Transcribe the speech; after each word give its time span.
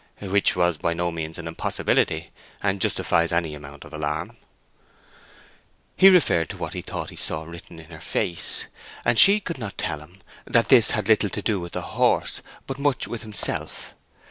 "Which 0.17 0.55
was 0.55 0.79
by 0.79 0.95
no 0.95 1.11
means 1.11 1.37
an 1.37 1.47
impossibility, 1.47 2.31
and 2.63 2.81
justifies 2.81 3.31
any 3.31 3.53
amount 3.53 3.85
of 3.85 3.93
alarm." 3.93 4.35
He 5.95 6.09
referred 6.09 6.49
to 6.49 6.57
what 6.57 6.73
he 6.73 6.81
thought 6.81 7.11
he 7.11 7.15
saw 7.15 7.43
written 7.43 7.79
in 7.79 7.91
her 7.91 7.99
face, 8.01 8.65
and 9.05 9.19
she 9.19 9.39
could 9.39 9.59
not 9.59 9.77
tell 9.77 9.99
him 9.99 10.17
that 10.45 10.69
this 10.69 10.89
had 10.89 11.07
little 11.07 11.29
to 11.29 11.43
do 11.43 11.59
with 11.59 11.73
the 11.73 11.83
horse, 11.83 12.41
but 12.65 12.79
much 12.79 13.07
with 13.07 13.21
himself. 13.21 13.93